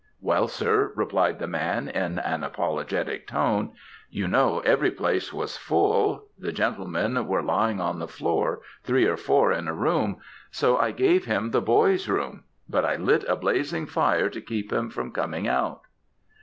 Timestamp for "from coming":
14.89-15.47